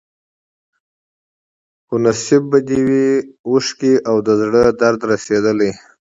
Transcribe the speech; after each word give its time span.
خو 1.85 1.95
نصیب 2.05 2.43
به 2.51 2.59
دي 2.67 2.77
وي 2.87 3.07
اوښکي 3.49 3.93
او 4.09 4.17
د 4.25 4.27
زړه 4.41 4.61
درد 4.81 5.01
رسېدلی 5.11 5.71